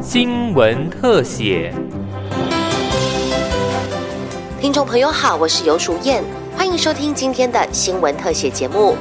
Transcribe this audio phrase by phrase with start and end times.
[0.00, 1.72] 新闻特写。
[4.60, 6.22] 听众朋友好，我是尤淑燕，
[6.56, 8.96] 欢迎收听今天的新闻特写节目。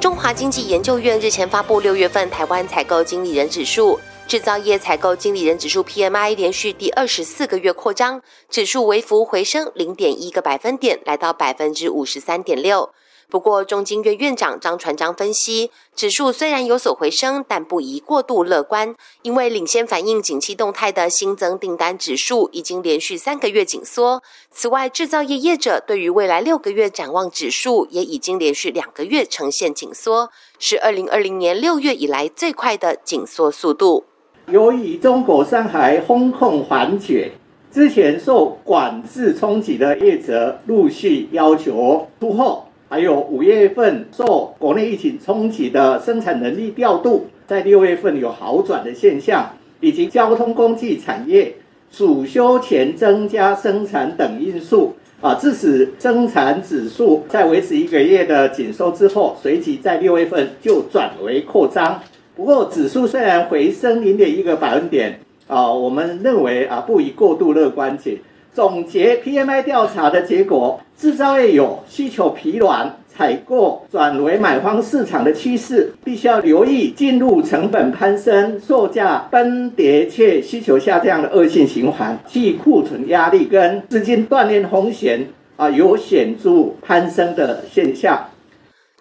[0.00, 12.90] 中华经济研究院日前发布六月份台湾采购经理人指数，制造业采购经理人指数 PMI 连续第二十四个月扩张，指数微幅回升零点一个百分点，来到百分之五十三点六。
[13.30, 24.22] 不过，中经院院长张传章分析，指数虽然有所回升，但不宜过度乐观，因为领先反映景气动态的新增订单指数已经连续三个月紧缩。
[24.50, 34.04] 此外，制造业业者对于未来六个月展望指数也已经连续两个月呈现紧缩，是二零二零年六月以来最快的紧缩速度。
[34.50, 37.30] 由于中国上海封控缓解，
[37.72, 42.64] 之前受管制冲击的业者陆续要求出货。
[42.90, 51.54] 还有五月份受国内疫情冲击的生产能力调度，在六月份有好转的现象，以及交通工具产业
[51.90, 54.92] 暑休前增加生产等因素
[55.22, 61.98] 啊，致使生产指数在维持一个月的紧收之后，随即在六月份就转为扩张。
[62.36, 68.18] 不过，指数虽然回升零点一个百分点啊，我们认为啊，不宜过度乐观且。
[68.52, 88.24] 总结 PMI 调查的结果，制造业有需求疲软、采购转为买方市场的趋势，必须要留意进入成本攀升、售价崩跌且需求下降的恶性循环，去库存压力跟资金断裂风险啊有显著攀升的现象。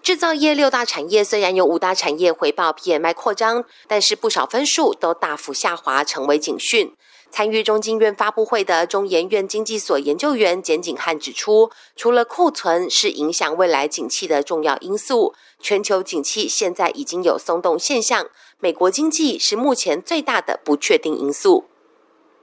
[0.04, 6.94] 制造业六大产业虽然有五大产业回报 PMI 扩张，但是不少分数都大幅下滑，成为警讯。
[7.32, 18.28] 参与中经院发布会的中研院经济所研究员简景汉指出，除了库存是影响未来景气的重要因素，全球景气现在已经有松动现象，
[18.60, 21.64] 美国经济是目前最大的不确定因素。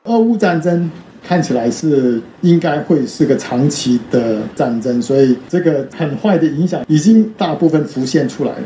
[0.04, 0.90] 俄乌战争
[1.22, 8.62] 看起来是应该会是个长期的战争，所以这个很坏的影响已经大部分浮现出来了。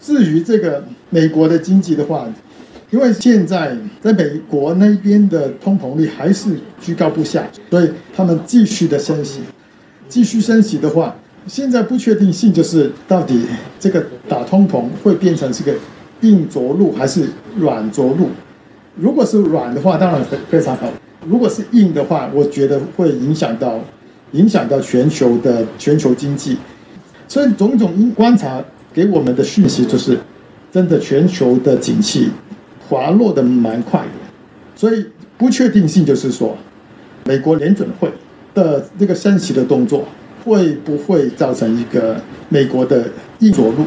[0.00, 2.32] 至于这个美国的经济的话，
[2.90, 9.40] 因为现在在美国那边的通膨率还是居高不下，所以他们继续的升息，
[10.08, 11.16] 继续升息的话，
[11.48, 13.42] 现在不确定性就是到底
[13.80, 15.74] 这个打通膨会变成是个
[16.20, 18.28] 硬着陆还是软着陆。
[19.00, 20.88] 如果是软的话，当然非非常好；
[21.26, 23.80] 如果是硬的话，我觉得会影响到
[24.32, 26.58] 影响到全球的全球经济。
[27.26, 30.18] 所以种种观察给我们的讯息就是，
[30.72, 32.30] 真的全球的景气。
[32.88, 34.06] 滑落的蛮快的，
[34.74, 35.04] 所以
[35.36, 36.56] 不确定性就是说，
[37.26, 38.10] 美国联准会
[38.54, 40.06] 的这个升息的动作
[40.42, 42.16] 会不会造成一个
[42.48, 43.04] 美国的
[43.40, 43.84] 硬着陆？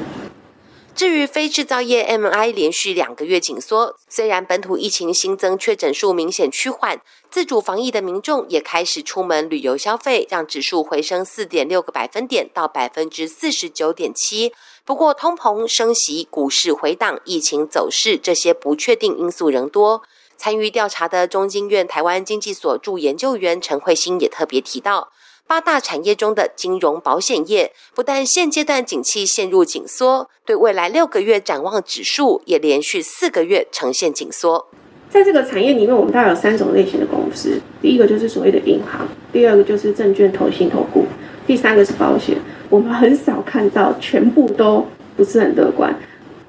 [0.93, 14.53] 至于非制造业 M I 连续两个月紧缩，虽然本土疫情新增确诊数明显趋缓，自主防疫的民众也开始出门旅游消费，让指数回升四点六个百分点到百分之四十九点七。
[14.83, 20.03] 不过，通膨升息、股市回档、疫情走势这些不确定因素仍多。
[20.37, 25.11] 参与调查的中经院台湾经济所驻研究员陈慧欣也特别提到，
[25.51, 34.65] 八大产业中的金融保险业，不但现阶段景气陷入紧缩，对未来六个月展望指数也连续四个月呈现紧缩。
[35.09, 41.05] 在这个产业里面，我们大概有三种类型的公司：第一个就是所谓的银行，第二个就是证券投信投顾，
[41.45, 42.37] 第三个是保险。
[42.69, 44.87] 我们很少看到全部都
[45.17, 45.93] 不是很乐观，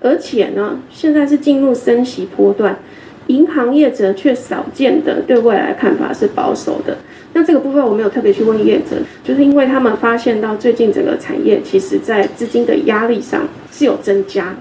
[0.00, 2.78] 而且呢，现在是进入升息波段，
[3.26, 6.96] 银行业者却少见的对未来看法是保守的。
[7.32, 14.56] 那这个部分我没有特别去问业者，就是因为他们发现到最近整个产业其实在资金的压力上是有增加，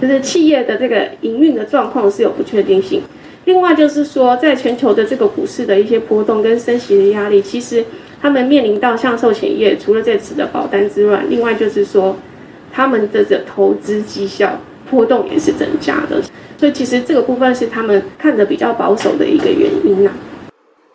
[0.00, 3.02] 就是企业的这个营运的状况是有不确定性。
[3.44, 7.84] 另外就是说，在全球的这个股市的一些波动跟升息的压力，其实。
[8.22, 12.16] 他们面临到像寿险业，除了这次的保单之外，另外就是说，
[12.72, 16.22] 他们的这投资绩效波动也是增加的，
[16.56, 20.14] 所以其实这个部分是他们看的比较保守的一个原因啊。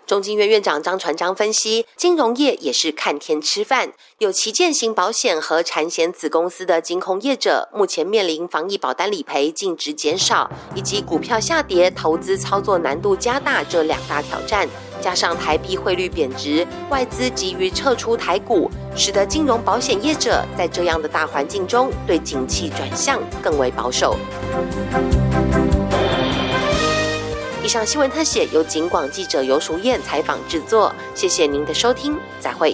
[0.08, 14.66] 中金院院长张传章分析，金融业也是看天吃饭，有旗舰型保险和产险子公司的金控业者，目前面临防疫保单理赔净值减少，以及股票下跌、投资操作难度加大这两大挑战，
[15.02, 24.16] 加上台币汇率贬值，外资急于撤出台股，使得金融保险业者在这样的大环境中，对景气转向更为保守。
[27.68, 32.74] 以上新闻特写由警广记者尤淑燕采访制作，谢谢您的收听，再会。